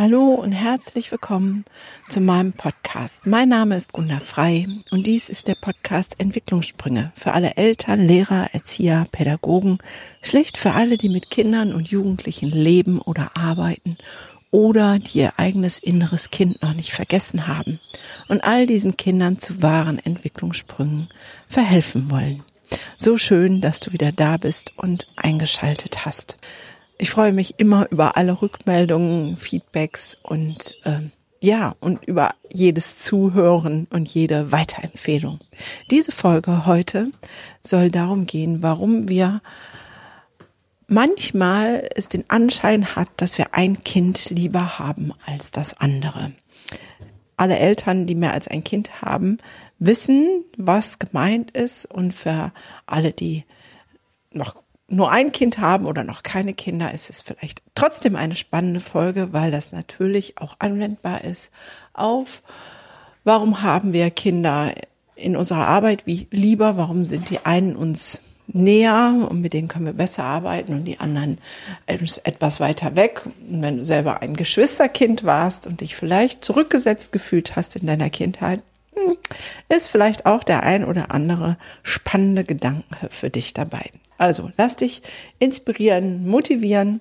[0.00, 1.64] Hallo und herzlich willkommen
[2.08, 3.26] zu meinem Podcast.
[3.26, 8.50] Mein Name ist Gunda Frei und dies ist der Podcast Entwicklungssprünge für alle Eltern, Lehrer,
[8.52, 9.78] Erzieher, Pädagogen,
[10.22, 13.98] schlicht für alle, die mit Kindern und Jugendlichen leben oder arbeiten
[14.52, 17.80] oder die ihr eigenes inneres Kind noch nicht vergessen haben
[18.28, 21.08] und all diesen Kindern zu wahren Entwicklungssprüngen
[21.48, 22.44] verhelfen wollen.
[22.96, 26.38] So schön, dass du wieder da bist und eingeschaltet hast.
[27.00, 31.00] Ich freue mich immer über alle Rückmeldungen, Feedbacks und äh,
[31.40, 35.38] ja, und über jedes Zuhören und jede Weiterempfehlung.
[35.92, 37.12] Diese Folge heute
[37.62, 39.40] soll darum gehen, warum wir
[40.88, 46.32] manchmal es den Anschein hat, dass wir ein Kind lieber haben als das andere.
[47.36, 49.38] Alle Eltern, die mehr als ein Kind haben,
[49.78, 52.52] wissen, was gemeint ist und für
[52.86, 53.44] alle, die
[54.32, 54.56] noch
[54.88, 59.32] nur ein Kind haben oder noch keine Kinder, ist es vielleicht trotzdem eine spannende Folge,
[59.32, 61.50] weil das natürlich auch anwendbar ist
[61.92, 62.42] auf,
[63.24, 64.72] warum haben wir Kinder
[65.14, 69.84] in unserer Arbeit wie lieber, warum sind die einen uns näher und mit denen können
[69.84, 71.36] wir besser arbeiten und die anderen
[71.86, 73.22] etwas weiter weg.
[73.50, 78.08] Und wenn du selber ein Geschwisterkind warst und dich vielleicht zurückgesetzt gefühlt hast in deiner
[78.08, 78.62] Kindheit,
[79.68, 83.90] ist vielleicht auch der ein oder andere spannende Gedanke für dich dabei.
[84.16, 85.02] Also lass dich
[85.38, 87.00] inspirieren, motivieren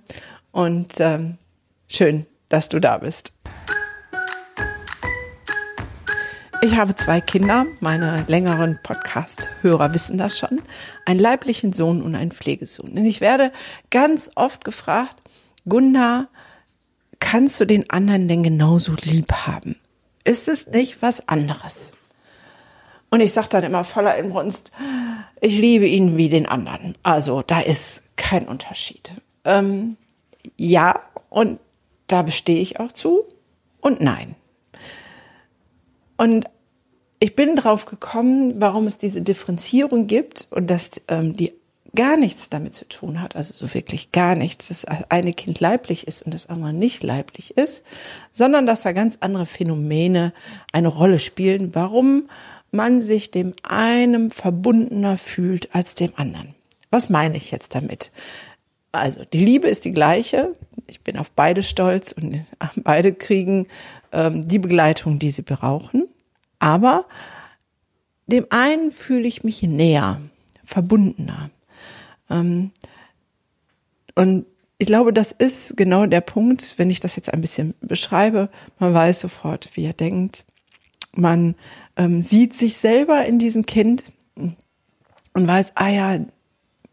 [0.52, 1.38] und ähm,
[1.88, 3.34] schön, dass du da bist.
[6.62, 10.60] Ich habe zwei Kinder, meine längeren Podcast-Hörer wissen das schon,
[11.06, 12.92] einen leiblichen Sohn und einen Pflegesohn.
[12.92, 13.52] Und ich werde
[13.92, 15.22] ganz oft gefragt,
[15.70, 16.28] Gunda,
[17.20, 19.76] kannst du den anderen denn genauso lieb haben?
[20.28, 21.94] Ist es nicht was anderes?
[23.10, 24.74] Und ich sage dann immer voller Inbrunst,
[25.40, 26.96] ich liebe ihn wie den anderen.
[27.02, 29.12] Also da ist kein Unterschied.
[29.46, 29.96] Ähm,
[30.58, 31.62] ja, und
[32.08, 33.24] da bestehe ich auch zu
[33.80, 34.36] und nein.
[36.18, 36.44] Und
[37.20, 41.54] ich bin drauf gekommen, warum es diese Differenzierung gibt und dass ähm, die
[41.98, 46.06] gar nichts damit zu tun hat, also so wirklich gar nichts, dass eine Kind leiblich
[46.06, 47.84] ist und das andere nicht leiblich ist,
[48.32, 50.32] sondern dass da ganz andere Phänomene
[50.72, 52.30] eine Rolle spielen, warum
[52.72, 56.54] man sich dem einen verbundener fühlt als dem anderen.
[56.92, 58.12] Was meine ich jetzt damit?
[58.92, 60.54] Also die Liebe ist die gleiche.
[60.86, 63.68] Ich bin auf beide stolz und beide kriegen
[64.12, 66.08] ähm, die Begleitung, die sie brauchen.
[66.60, 67.06] Aber
[68.28, 70.22] dem einen fühle ich mich näher,
[70.64, 71.50] verbundener.
[72.30, 72.72] Ähm,
[74.16, 74.46] und
[74.78, 78.50] ich glaube, das ist genau der Punkt, wenn ich das jetzt ein bisschen beschreibe.
[78.80, 80.46] Man weiß sofort, wie er denkt.
[81.14, 81.56] Man
[81.96, 86.20] ähm, sieht sich selber in diesem Kind und weiß, ah ja,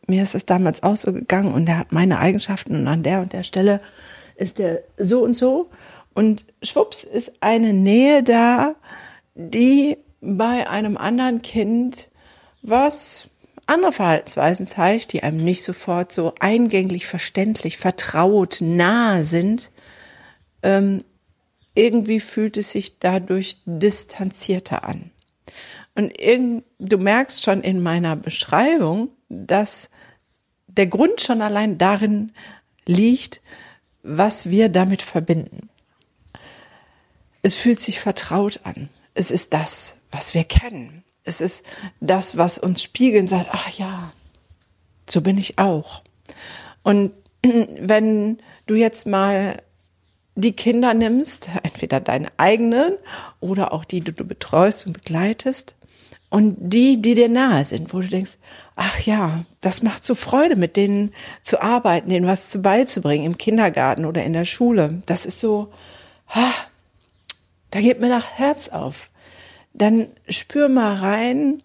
[0.06, 3.21] mir ist es damals auch so gegangen und der hat meine Eigenschaften und an der
[3.21, 3.81] und der Stelle
[4.37, 5.71] ist der so und so.
[6.15, 8.77] Und schwupps ist eine Nähe da,
[9.34, 12.09] die bei einem anderen Kind
[12.62, 13.28] was
[13.67, 19.71] andere Verhaltensweisen zeigt, die einem nicht sofort so eingänglich, verständlich, vertraut, nahe sind,
[20.63, 21.05] ähm,
[21.75, 25.11] irgendwie fühlt es sich dadurch distanzierter an.
[25.95, 26.13] Und
[26.79, 29.89] du merkst schon in meiner Beschreibung, dass
[30.67, 32.33] der Grund schon allein darin
[32.85, 33.41] liegt,
[34.03, 35.69] was wir damit verbinden.
[37.43, 38.89] Es fühlt sich vertraut an.
[39.15, 41.03] Es ist das, was wir kennen.
[41.25, 41.65] Es ist
[42.01, 44.12] das, was uns spiegeln sagt, ach ja,
[45.09, 46.03] so bin ich auch.
[46.83, 47.12] Und
[47.43, 49.63] wenn du jetzt mal
[50.37, 52.97] die Kinder nimmst, entweder deine eigenen
[53.41, 55.75] oder auch die, die du betreust und begleitest,
[56.34, 58.39] und die, die dir nahe sind, wo du denkst,
[58.75, 61.15] ach ja, das macht so Freude, mit denen
[61.45, 65.01] zu arbeiten, denen was zu beizubringen im Kindergarten oder in der Schule.
[65.07, 65.73] Das ist so,
[66.27, 66.53] ha,
[67.71, 69.11] da geht mir nach Herz auf.
[69.75, 71.62] Dann spür mal rein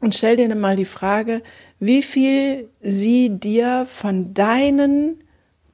[0.00, 1.42] und stell dir mal die Frage,
[1.80, 5.22] wie viel sie dir von deinen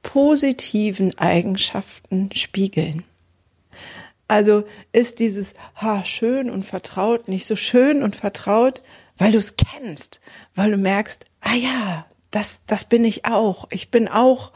[0.03, 3.03] positiven Eigenschaften spiegeln.
[4.27, 8.81] Also ist dieses ha schön und vertraut nicht so schön und vertraut,
[9.17, 10.21] weil du es kennst,
[10.55, 13.67] weil du merkst, ah ja, das das bin ich auch.
[13.71, 14.51] Ich bin auch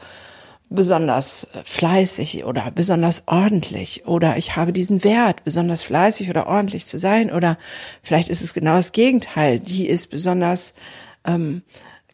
[0.70, 6.96] besonders fleißig oder besonders ordentlich oder ich habe diesen Wert, besonders fleißig oder ordentlich zu
[6.98, 7.58] sein oder
[8.02, 9.58] vielleicht ist es genau das Gegenteil.
[9.58, 10.72] Die ist besonders
[11.24, 11.62] ähm,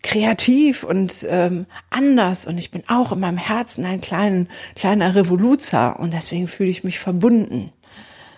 [0.02, 6.00] kreativ und ähm, anders und ich bin auch in meinem Herzen ein kleinen, kleiner Revoluzer
[6.00, 7.72] und deswegen fühle ich mich verbunden.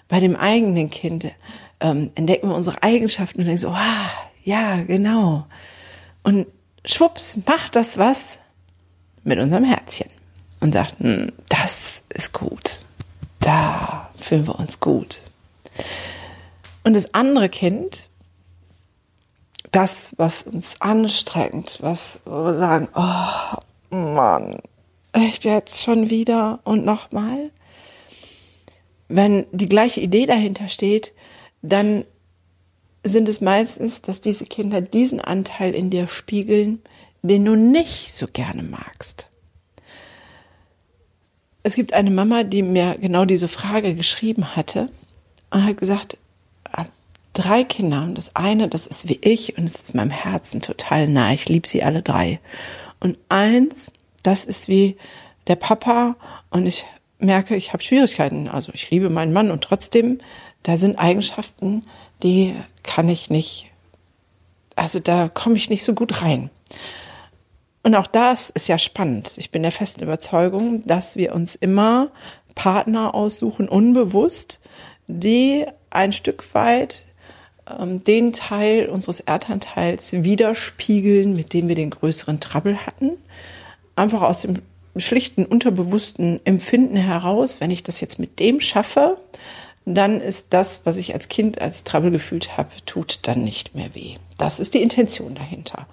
[0.08, 1.30] Bei dem eigenen Kind
[1.78, 4.10] ähm, entdecken wir unsere Eigenschaften und denken so, ah,
[4.42, 5.46] ja, genau.
[6.24, 6.46] Und
[6.84, 8.38] schwupps, macht das was
[9.28, 10.10] mit unserem Herzchen
[10.60, 12.82] und sagt, hm, das ist gut.
[13.40, 15.20] da fühlen wir uns gut.
[16.82, 18.08] Und das andere Kind,
[19.70, 24.58] das, was uns anstrengt, was wir sagen, oh Mann,
[25.12, 27.50] echt jetzt schon wieder und nochmal.
[29.08, 31.14] Wenn die gleiche Idee dahinter steht,
[31.62, 32.04] dann
[33.04, 36.82] sind es meistens, dass diese Kinder diesen Anteil in dir spiegeln,
[37.22, 39.28] den du nicht so gerne magst.
[41.62, 44.88] Es gibt eine Mama, die mir genau diese Frage geschrieben hatte
[45.50, 46.16] und hat gesagt,
[47.38, 51.32] drei Kinder das eine, das ist wie ich und es ist meinem Herzen total nah.
[51.32, 52.40] Ich liebe sie alle drei.
[53.00, 53.92] Und eins,
[54.22, 54.96] das ist wie
[55.46, 56.16] der Papa
[56.50, 56.84] und ich
[57.18, 58.48] merke, ich habe Schwierigkeiten.
[58.48, 60.18] Also ich liebe meinen Mann und trotzdem,
[60.64, 61.84] da sind Eigenschaften,
[62.22, 63.66] die kann ich nicht,
[64.74, 66.50] also da komme ich nicht so gut rein.
[67.82, 69.32] Und auch das ist ja spannend.
[69.36, 72.10] Ich bin der festen Überzeugung, dass wir uns immer
[72.54, 74.60] Partner aussuchen, unbewusst,
[75.06, 77.06] die ein Stück weit
[77.78, 83.12] ähm, den Teil unseres Erdanteils widerspiegeln, mit dem wir den größeren Trouble hatten.
[83.96, 84.56] Einfach aus dem
[84.96, 89.20] schlichten, unterbewussten Empfinden heraus, wenn ich das jetzt mit dem schaffe,
[89.84, 93.94] dann ist das, was ich als Kind als Trouble gefühlt habe, tut dann nicht mehr
[93.94, 94.16] weh.
[94.36, 95.86] Das ist die Intention dahinter.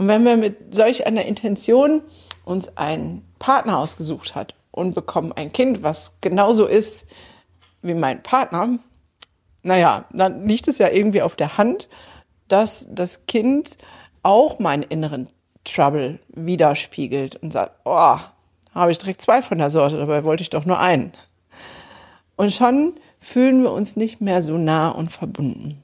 [0.00, 2.00] Und wenn wir mit solch einer Intention
[2.46, 7.06] uns einen Partner ausgesucht hat und bekommen ein Kind, was genauso ist
[7.82, 8.78] wie mein Partner,
[9.62, 11.90] naja, dann liegt es ja irgendwie auf der Hand,
[12.48, 13.76] dass das Kind
[14.22, 15.28] auch meinen inneren
[15.64, 18.16] Trouble widerspiegelt und sagt, oh,
[18.74, 21.12] habe ich direkt zwei von der Sorte, dabei wollte ich doch nur einen.
[22.36, 25.82] Und schon fühlen wir uns nicht mehr so nah und verbunden.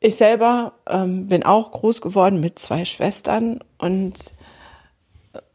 [0.00, 4.34] Ich selber ähm, bin auch groß geworden mit zwei Schwestern und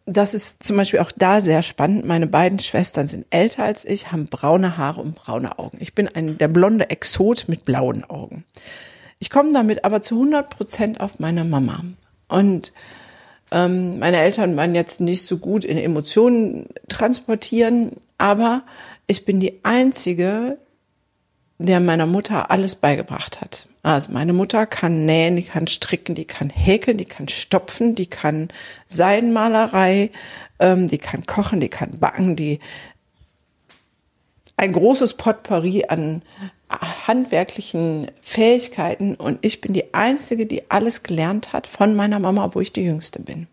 [0.06, 2.06] das ist zum Beispiel auch da sehr spannend.
[2.06, 5.78] Meine beiden Schwestern sind älter als ich, haben braune Haare und braune Augen.
[5.80, 8.44] Ich bin ein, der blonde Exot mit blauen Augen.
[9.20, 11.84] Ich komme damit aber zu 100 Prozent auf meine Mama.
[12.28, 12.74] Und
[13.52, 18.64] ähm, meine Eltern waren jetzt nicht so gut in Emotionen transportieren, aber
[19.08, 20.58] ich bin die Einzige,
[21.60, 23.68] der meiner Mutter alles beigebracht hat.
[23.84, 28.06] Also meine Mutter kann nähen, die kann stricken, die kann häkeln, die kann stopfen, die
[28.06, 28.50] kann
[28.86, 30.12] Seidenmalerei,
[30.60, 32.60] ähm, die kann kochen, die kann backen, die
[34.58, 36.22] ein großes Potpourri an
[36.70, 42.62] handwerklichen Fähigkeiten und ich bin die Einzige, die alles gelernt hat von meiner Mama, wo
[42.62, 43.48] ich die Jüngste bin.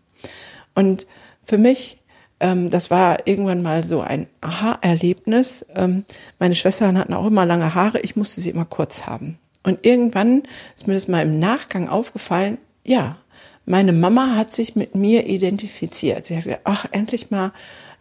[0.75, 1.07] Und
[1.43, 1.99] für mich
[2.39, 5.65] ähm, das war irgendwann mal so ein Aha-Erlebnis.
[5.75, 6.05] Ähm,
[6.39, 9.39] meine Schwestern hatten auch immer lange Haare, ich musste sie immer kurz haben.
[9.63, 10.43] Und irgendwann
[10.75, 13.17] ist mir das mal im Nachgang aufgefallen, ja,
[13.65, 16.25] meine Mama hat sich mit mir identifiziert.
[16.25, 17.51] Sie hat gesagt, ach, endlich mal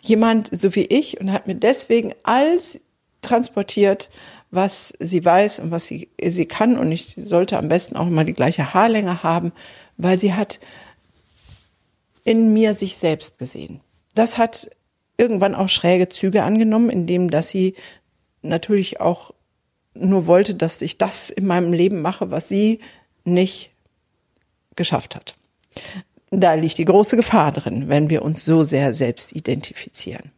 [0.01, 2.81] jemand so wie ich und hat mir deswegen alles
[3.21, 4.09] transportiert,
[4.51, 6.79] was sie weiß und was sie, sie kann.
[6.79, 9.53] Und ich sollte am besten auch immer die gleiche Haarlänge haben,
[9.97, 10.61] weil sie hat
[12.25, 13.81] in mir sich selbst gesehen.
[14.15, 14.71] Das hat
[15.19, 17.75] irgendwann auch schräge Züge angenommen, indem dass sie
[18.43, 19.35] natürlich auch
[20.01, 22.81] nur wollte, dass ich das in meinem Leben mache, was sie
[23.25, 23.71] nicht
[24.77, 25.35] geschafft hat.
[26.31, 30.31] Da liegt die große Gefahr drin, wenn wir uns so sehr selbst identifizieren.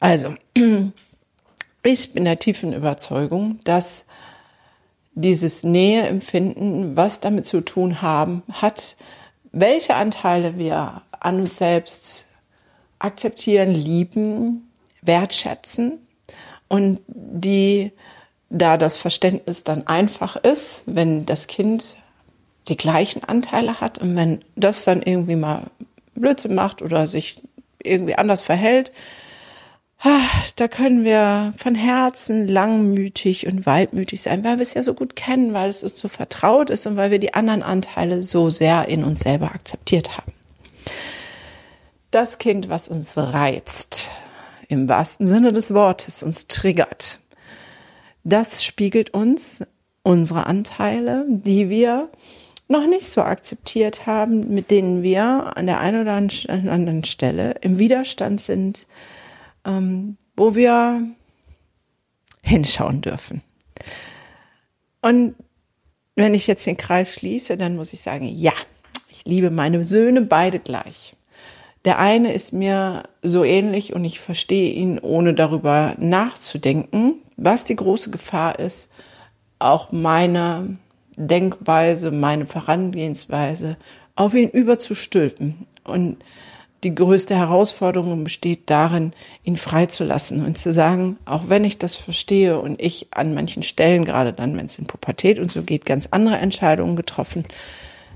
[0.00, 0.34] Also,
[1.82, 4.06] ich bin der tiefen Überzeugung, dass
[5.14, 8.96] dieses Näheempfinden, was damit zu tun haben, hat,
[9.52, 12.26] welche Anteile wir an uns selbst
[12.98, 14.70] akzeptieren, lieben,
[15.02, 16.06] wertschätzen
[16.68, 17.92] und die,
[18.50, 21.96] da das Verständnis dann einfach ist, wenn das Kind
[22.68, 25.64] die gleichen Anteile hat und wenn das dann irgendwie mal
[26.14, 27.42] Blödsinn macht oder sich
[27.82, 28.92] irgendwie anders verhält,
[30.56, 35.16] da können wir von Herzen langmütig und weitmütig sein, weil wir es ja so gut
[35.16, 38.88] kennen, weil es uns so vertraut ist und weil wir die anderen Anteile so sehr
[38.88, 40.32] in uns selber akzeptiert haben.
[42.10, 44.10] Das Kind, was uns reizt,
[44.68, 47.20] im wahrsten Sinne des Wortes, uns triggert,
[48.26, 49.64] das spiegelt uns
[50.02, 52.10] unsere Anteile, die wir
[52.66, 57.78] noch nicht so akzeptiert haben, mit denen wir an der einen oder anderen Stelle im
[57.78, 58.88] Widerstand sind,
[59.64, 61.06] ähm, wo wir
[62.42, 63.42] hinschauen dürfen.
[65.02, 65.36] Und
[66.16, 68.54] wenn ich jetzt den Kreis schließe, dann muss ich sagen, ja,
[69.08, 71.15] ich liebe meine Söhne beide gleich.
[71.86, 77.76] Der eine ist mir so ähnlich und ich verstehe ihn, ohne darüber nachzudenken, was die
[77.76, 78.90] große Gefahr ist,
[79.60, 80.78] auch meine
[81.16, 83.76] Denkweise, meine Vorangehensweise
[84.16, 85.66] auf ihn überzustülpen.
[85.84, 86.16] Und
[86.82, 89.12] die größte Herausforderung besteht darin,
[89.44, 94.04] ihn freizulassen und zu sagen, auch wenn ich das verstehe und ich an manchen Stellen,
[94.04, 97.44] gerade dann, wenn es in Pubertät und so geht, ganz andere Entscheidungen getroffen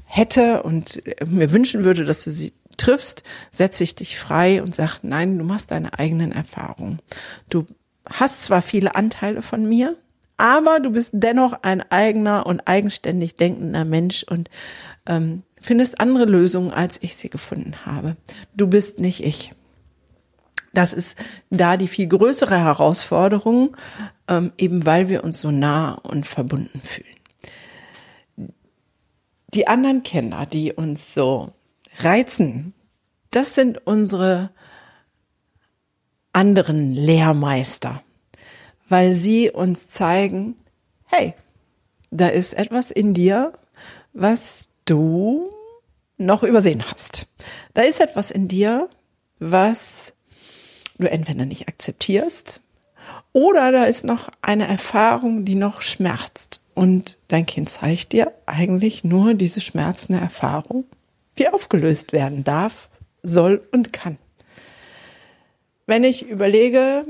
[0.05, 5.01] hätte und mir wünschen würde, dass du sie triffst, setze ich dich frei und sag,
[5.03, 7.01] nein, du machst deine eigenen Erfahrungen.
[7.49, 7.67] Du
[8.09, 9.97] hast zwar viele Anteile von mir,
[10.37, 14.49] aber du bist dennoch ein eigener und eigenständig denkender Mensch und
[15.07, 18.17] ähm, findest andere Lösungen, als ich sie gefunden habe.
[18.55, 19.53] Du bist nicht ich.
[20.73, 21.19] Das ist
[21.51, 23.77] da die viel größere Herausforderung,
[24.29, 27.09] ähm, eben weil wir uns so nah und verbunden fühlen.
[29.53, 31.53] Die anderen Kinder, die uns so
[32.05, 32.75] reizen,
[33.31, 34.51] das sind unsere
[36.33, 38.03] anderen Lehrmeister,
[38.89, 40.57] weil sie uns zeigen,
[41.07, 41.35] hey,
[42.11, 43.53] da ist etwas in dir,
[44.13, 45.51] was du
[46.17, 47.27] noch übersehen hast.
[47.75, 48.89] Da ist etwas in dir,
[49.39, 50.13] was
[50.99, 52.61] du entweder nicht akzeptierst
[53.33, 56.65] oder da ist noch eine Erfahrung, die noch schmerzt.
[56.75, 60.85] Und dein Kind zeigt dir eigentlich nur diese schmerzende Erfahrung,
[61.41, 62.89] die aufgelöst werden darf,
[63.23, 64.19] soll und kann.
[65.87, 67.05] Wenn ich überlege,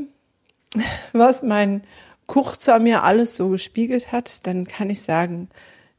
[1.12, 1.82] was mein
[2.26, 5.50] Kurzer mir alles so gespiegelt hat, dann kann ich sagen,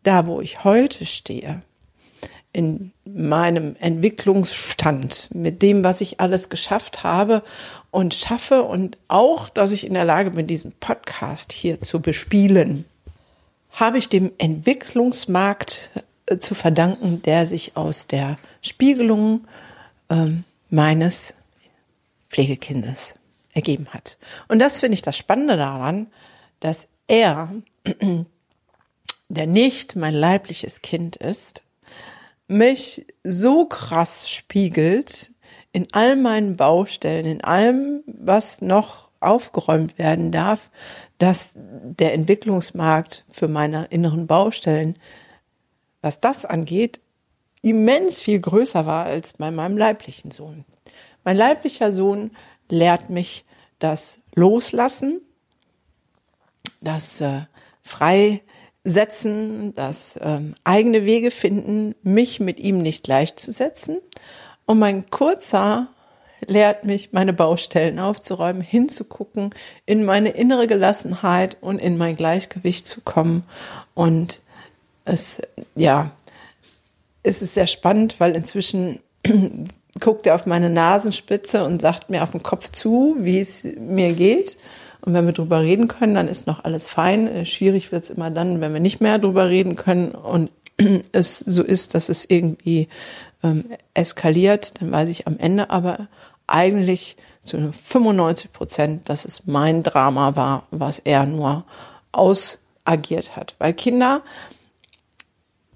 [0.03, 1.61] da wo ich heute stehe,
[2.53, 7.43] in meinem Entwicklungsstand, mit dem, was ich alles geschafft habe
[7.91, 12.85] und schaffe und auch, dass ich in der Lage bin, diesen Podcast hier zu bespielen,
[13.71, 15.91] habe ich dem Entwicklungsmarkt
[16.39, 19.47] zu verdanken, der sich aus der Spiegelung
[20.09, 21.35] ähm, meines
[22.29, 23.15] Pflegekindes
[23.53, 24.17] ergeben hat.
[24.47, 26.07] Und das finde ich das Spannende daran,
[26.59, 27.53] dass er,
[29.29, 31.63] der nicht mein leibliches Kind ist,
[32.47, 35.31] mich so krass spiegelt
[35.73, 40.69] in all meinen Baustellen, in allem, was noch aufgeräumt werden darf,
[41.17, 44.95] dass der Entwicklungsmarkt für meine inneren Baustellen,
[46.01, 46.99] was das angeht,
[47.61, 50.65] immens viel größer war als bei meinem leiblichen Sohn.
[51.23, 52.31] Mein leiblicher Sohn
[52.69, 53.45] lehrt mich
[53.79, 55.21] das Loslassen,
[56.81, 57.41] das äh,
[57.83, 58.41] frei
[58.83, 63.99] setzen, das ähm, eigene Wege finden, mich mit ihm nicht gleichzusetzen.
[64.65, 65.87] Und mein kurzer
[66.47, 69.53] lehrt mich, meine Baustellen aufzuräumen, hinzugucken,
[69.85, 73.43] in meine innere Gelassenheit und in mein Gleichgewicht zu kommen.
[73.93, 74.41] Und
[75.11, 75.41] es,
[75.75, 76.11] ja,
[77.23, 78.99] es ist sehr spannend, weil inzwischen
[79.99, 84.13] guckt er auf meine Nasenspitze und sagt mir auf den Kopf zu, wie es mir
[84.13, 84.57] geht.
[85.01, 87.27] Und wenn wir drüber reden können, dann ist noch alles fein.
[87.27, 90.49] Äh, schwierig wird's immer dann, wenn wir nicht mehr drüber reden können und
[91.11, 92.87] es so ist, dass es irgendwie
[93.43, 96.07] ähm, eskaliert, dann weiß ich am Ende aber
[96.47, 101.63] eigentlich zu 95 Prozent, dass es mein Drama war, was er nur
[102.11, 103.55] ausagiert hat.
[103.57, 104.21] Weil Kinder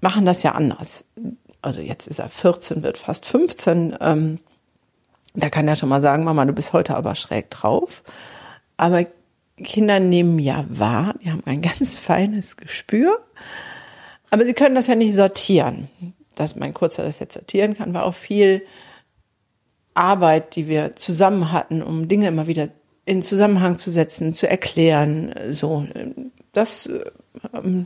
[0.00, 1.04] machen das ja anders.
[1.62, 3.96] Also jetzt ist er 14, wird fast 15.
[4.00, 4.38] Ähm,
[5.34, 8.02] da kann er schon mal sagen, Mama, du bist heute aber schräg drauf.
[8.76, 9.04] Aber
[9.62, 13.20] Kinder nehmen ja wahr, die haben ein ganz feines Gespür,
[14.30, 15.88] aber sie können das ja nicht sortieren.
[16.34, 18.62] Dass mein Kurzer das jetzt sortieren kann, war auch viel
[19.94, 22.68] Arbeit, die wir zusammen hatten, um Dinge immer wieder
[23.06, 25.86] in Zusammenhang zu setzen, zu erklären, so.
[26.52, 26.90] Das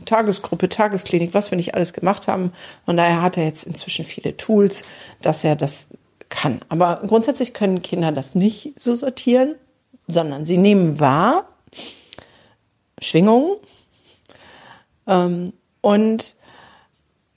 [0.05, 2.53] Tagesgruppe, Tagesklinik, was wir nicht alles gemacht haben.
[2.85, 4.83] Und daher hat er jetzt inzwischen viele Tools,
[5.21, 5.89] dass er das
[6.29, 6.61] kann.
[6.69, 9.55] Aber grundsätzlich können Kinder das nicht so sortieren,
[10.07, 11.47] sondern sie nehmen wahr,
[12.99, 13.57] Schwingungen.
[15.07, 16.35] Ähm, und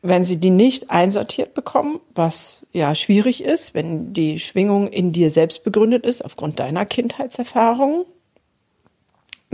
[0.02, 5.30] wenn sie die nicht einsortiert bekommen, was ja schwierig ist, wenn die Schwingung in dir
[5.30, 8.04] selbst begründet ist, aufgrund deiner Kindheitserfahrung,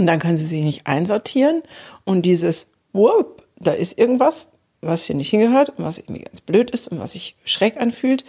[0.00, 1.62] und dann können sie sie nicht einsortieren
[2.04, 4.48] und dieses, whoop, da ist irgendwas,
[4.80, 8.24] was hier nicht hingehört und was irgendwie ganz blöd ist und was sich schräg anfühlt.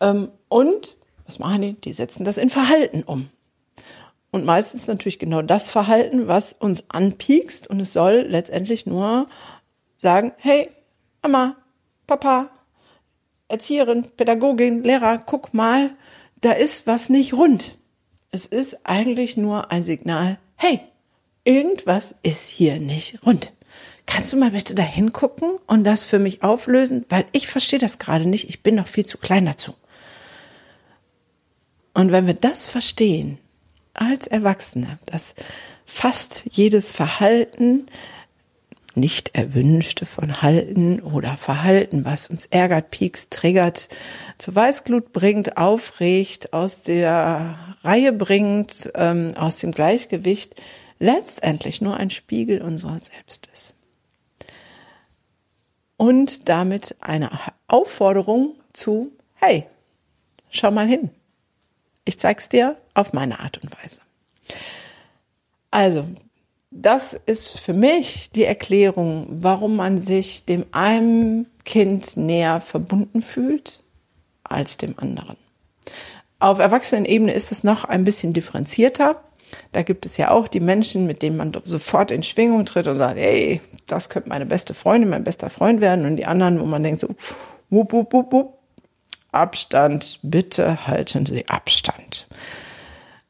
[0.00, 1.72] Ähm, und was machen die?
[1.74, 3.30] Die setzen das in Verhalten um.
[4.32, 7.68] Und meistens natürlich genau das Verhalten, was uns anpiekst.
[7.70, 9.28] Und es soll letztendlich nur
[9.94, 10.68] sagen, hey,
[11.22, 11.54] Mama,
[12.08, 12.50] Papa,
[13.46, 15.90] Erzieherin, Pädagogin, Lehrer, guck mal,
[16.40, 17.78] da ist was nicht rund.
[18.32, 20.80] Es ist eigentlich nur ein Signal, hey,
[21.44, 23.52] irgendwas ist hier nicht rund.
[24.06, 27.04] Kannst du mal bitte da hingucken und das für mich auflösen?
[27.08, 28.48] Weil ich verstehe das gerade nicht.
[28.48, 29.74] Ich bin noch viel zu klein dazu.
[31.92, 33.38] Und wenn wir das verstehen,
[33.94, 35.34] als Erwachsene, dass
[35.86, 37.86] fast jedes Verhalten
[38.96, 43.88] nicht erwünschte von Halten oder Verhalten, was uns ärgert, piekst, triggert,
[44.38, 50.60] zur Weißglut bringt, aufregt, aus der Reihe bringt, ähm, aus dem Gleichgewicht,
[50.98, 53.74] letztendlich nur ein Spiegel unserer selbst ist.
[55.98, 57.30] Und damit eine
[57.68, 59.66] Aufforderung zu, hey,
[60.50, 61.10] schau mal hin.
[62.04, 64.00] Ich zeig's dir auf meine Art und Weise.
[65.70, 66.06] Also,
[66.82, 73.80] das ist für mich die Erklärung, warum man sich dem einen Kind näher verbunden fühlt
[74.44, 75.36] als dem anderen.
[76.38, 79.22] Auf Erwachsenenebene ist es noch ein bisschen differenzierter.
[79.72, 82.96] Da gibt es ja auch die Menschen, mit denen man sofort in Schwingung tritt und
[82.96, 86.04] sagt, ey, das könnte meine beste Freundin, mein bester Freund werden.
[86.04, 87.08] Und die anderen, wo man denkt so,
[87.70, 88.58] wupp, wupp, wupp, wupp,
[89.32, 92.26] Abstand, bitte halten Sie Abstand.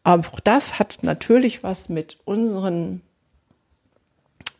[0.03, 3.03] Aber auch das hat natürlich was mit unseren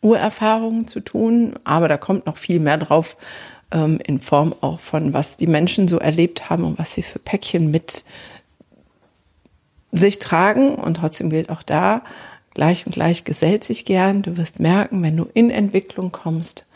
[0.07, 3.17] Urerfahrungen zu tun, aber da kommt noch viel mehr drauf
[3.73, 7.19] ähm, in Form auch von, was die Menschen so erlebt haben und was sie für
[7.19, 8.05] Päckchen mit
[9.93, 10.77] sich tragen.
[10.77, 12.03] Und trotzdem gilt auch da,
[12.55, 14.23] gleich und gleich gesellt sich gern.
[14.23, 16.67] Du wirst merken, wenn du in Entwicklung kommst,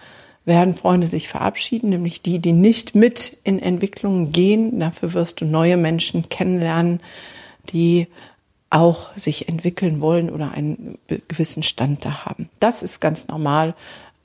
[0.44, 4.80] werden Freunde sich verabschieden, nämlich die, die nicht mit in Entwicklung gehen.
[4.80, 7.00] Dafür wirst du neue Menschen kennenlernen,
[7.72, 8.08] die
[8.70, 10.98] auch sich entwickeln wollen oder einen
[11.28, 12.48] gewissen Stand da haben.
[12.60, 13.74] Das ist ganz normal.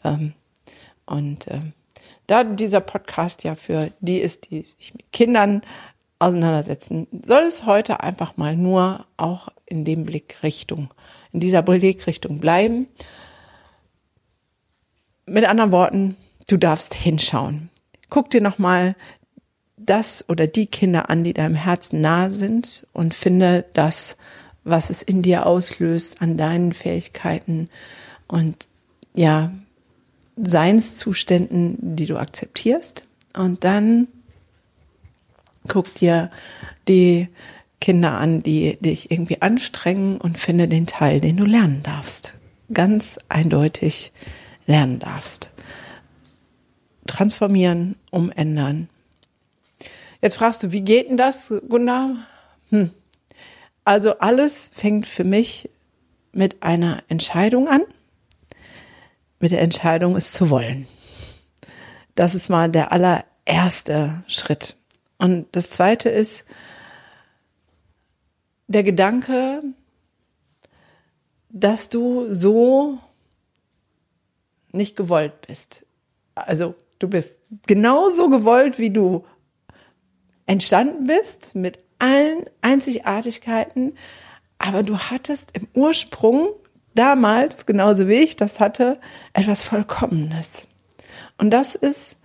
[0.04, 0.34] Ähm,
[1.06, 1.74] und ähm,
[2.28, 5.62] da dieser Podcast ja für die ist, die sich mit Kindern
[6.20, 10.94] auseinandersetzen, soll es heute einfach mal nur auch in dem Blickrichtung,
[11.34, 12.88] in dieser Blickrichtung bleiben.
[15.26, 17.70] Mit anderen Worten, du darfst hinschauen.
[18.10, 18.96] Guck dir nochmal
[19.78, 24.18] das oder die Kinder an, die deinem Herzen nahe sind und finde das,
[24.64, 27.70] was es in dir auslöst an deinen Fähigkeiten
[28.28, 28.68] und
[29.14, 29.52] ja,
[30.38, 33.06] Seinszuständen, die du akzeptierst.
[33.34, 34.08] Und dann
[35.68, 36.30] guck dir
[36.88, 37.30] die
[37.80, 42.34] Kinder an, die dich irgendwie anstrengen und finde den Teil, den du lernen darfst.
[42.74, 44.12] Ganz eindeutig
[44.66, 45.52] lernen darfst.
[47.08, 48.90] Transformieren, umändern.
[50.22, 52.16] Jetzt fragst du, wie geht denn das, Gunda?
[52.70, 52.92] Hm.
[53.84, 55.70] Also alles fängt für mich
[56.32, 57.82] mit einer Entscheidung an.
[59.40, 60.88] Mit der Entscheidung, es zu wollen.
[62.16, 64.78] Das ist mal der allererste Schritt.
[65.18, 66.46] Und das zweite ist
[68.68, 69.62] der Gedanke,
[71.50, 72.98] dass du so
[74.72, 75.86] nicht gewollt bist.
[76.34, 77.36] Also du bist
[77.68, 79.26] genauso gewollt, wie du
[80.46, 83.98] entstanden bist, mit allen Einzigartigkeiten,
[84.58, 86.50] aber du hattest im Ursprung
[86.94, 89.00] damals, genauso wie ich das hatte,
[89.34, 90.68] etwas Vollkommenes.
[91.38, 92.16] Und das ist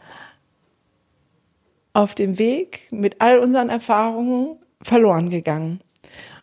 [1.92, 5.80] auf dem Weg mit all unseren Erfahrungen verloren gegangen.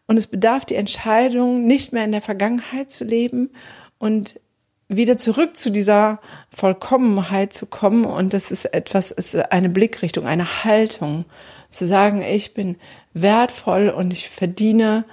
[0.08, 3.50] Und es bedarf die Entscheidung, nicht mehr in der Vergangenheit zu leben
[3.98, 4.40] und
[4.90, 8.06] wieder zurück zu dieser Vollkommenheit zu kommen.
[8.06, 11.26] Und das ist etwas, ist eine Blickrichtung, eine Haltung,
[11.70, 12.78] zu sagen, ich bin
[13.14, 15.06] wertvoll und ich verdiene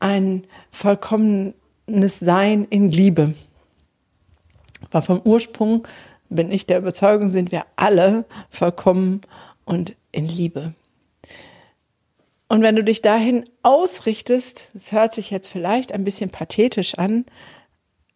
[0.00, 3.34] ein vollkommenes Sein in Liebe.
[4.90, 5.86] Aber vom Ursprung
[6.28, 9.20] bin ich der Überzeugung, sind wir alle vollkommen
[9.64, 10.74] und in Liebe.
[12.48, 17.26] Und wenn du dich dahin ausrichtest, es hört sich jetzt vielleicht ein bisschen pathetisch an,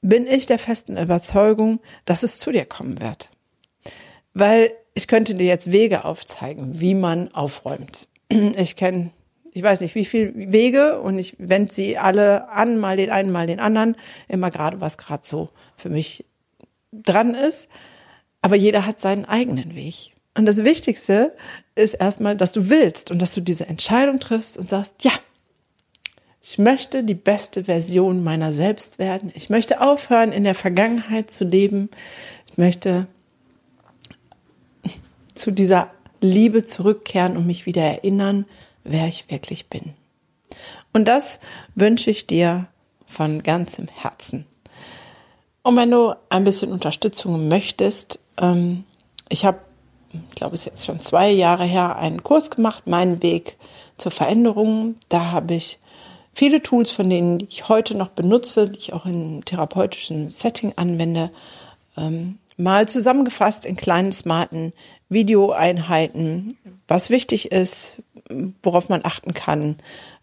[0.00, 3.30] bin ich der festen Überzeugung, dass es zu dir kommen wird.
[4.34, 8.08] Weil ich könnte dir jetzt Wege aufzeigen, wie man aufräumt.
[8.28, 9.10] Ich kenne,
[9.52, 13.30] ich weiß nicht, wie viele Wege und ich wende sie alle an, mal den einen,
[13.30, 13.96] mal den anderen,
[14.28, 16.24] immer gerade, was gerade so für mich
[16.92, 17.68] dran ist.
[18.40, 20.12] Aber jeder hat seinen eigenen Weg.
[20.34, 21.36] Und das Wichtigste
[21.74, 25.12] ist erstmal, dass du willst und dass du diese Entscheidung triffst und sagst, ja,
[26.40, 29.30] ich möchte die beste Version meiner selbst werden.
[29.34, 31.88] Ich möchte aufhören, in der Vergangenheit zu leben.
[32.50, 33.06] Ich möchte
[35.34, 35.90] zu dieser
[36.20, 38.46] Liebe zurückkehren und mich wieder erinnern,
[38.84, 39.94] wer ich wirklich bin.
[40.92, 41.40] Und das
[41.74, 42.68] wünsche ich dir
[43.06, 44.46] von ganzem Herzen.
[45.62, 48.84] Und wenn du ein bisschen Unterstützung möchtest, ähm,
[49.28, 49.58] ich habe,
[50.12, 53.56] ich glaube, es ist jetzt schon zwei Jahre her, einen Kurs gemacht, meinen Weg
[53.96, 54.96] zur Veränderung.
[55.08, 55.78] Da habe ich
[56.34, 61.30] viele Tools, von denen ich heute noch benutze, die ich auch in therapeutischen Setting anwende,
[61.96, 64.72] ähm, mal zusammengefasst in kleinen, smarten
[65.08, 66.56] Videoeinheiten,
[66.88, 68.02] was wichtig ist,
[68.62, 69.76] worauf man achten kann,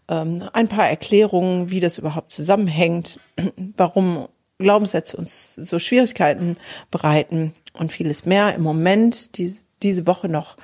[0.08, 3.20] ähm, ein paar Erklärungen, wie das überhaupt zusammenhängt,
[3.76, 6.56] warum Glaubenssätze uns so Schwierigkeiten
[6.90, 8.54] bereiten und vieles mehr.
[8.54, 10.56] Im Moment, diese, Woche noch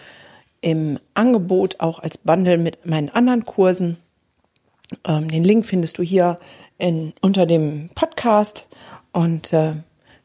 [0.61, 3.96] im Angebot, auch als Bundle mit meinen anderen Kursen.
[5.05, 6.38] Ähm, den Link findest du hier
[6.76, 8.66] in, unter dem Podcast
[9.12, 9.74] und äh,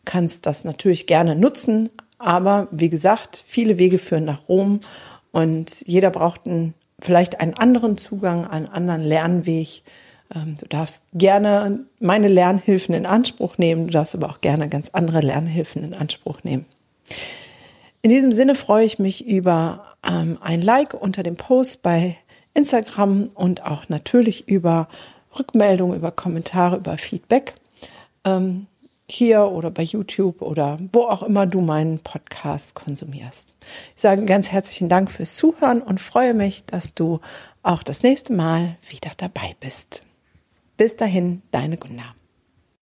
[0.05, 1.89] kannst das natürlich gerne nutzen.
[2.17, 4.79] Aber wie gesagt, viele Wege führen nach Rom
[5.31, 9.81] und jeder braucht einen, vielleicht einen anderen Zugang, einen anderen Lernweg.
[10.33, 14.89] Ähm, du darfst gerne meine Lernhilfen in Anspruch nehmen, du darfst aber auch gerne ganz
[14.89, 16.65] andere Lernhilfen in Anspruch nehmen.
[18.03, 22.17] In diesem Sinne freue ich mich über ähm, ein Like unter dem Post bei
[22.53, 24.87] Instagram und auch natürlich über
[25.37, 27.53] Rückmeldungen, über Kommentare, über Feedback.
[28.25, 28.67] Ähm,
[29.11, 33.53] hier oder bei YouTube oder wo auch immer du meinen Podcast konsumierst.
[33.95, 37.19] Ich sage ganz herzlichen Dank fürs Zuhören und freue mich, dass du
[37.63, 40.03] auch das nächste Mal wieder dabei bist.
[40.77, 42.15] Bis dahin, deine Gunnar.